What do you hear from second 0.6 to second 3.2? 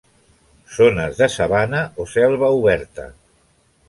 Zones de sabana o selva oberta.